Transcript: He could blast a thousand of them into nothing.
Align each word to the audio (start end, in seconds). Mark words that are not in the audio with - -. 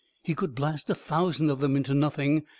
He 0.23 0.33
could 0.33 0.55
blast 0.55 0.89
a 0.89 0.95
thousand 0.95 1.51
of 1.51 1.59
them 1.59 1.75
into 1.75 1.93
nothing. 1.93 2.43